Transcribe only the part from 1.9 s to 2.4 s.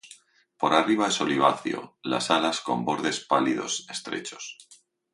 las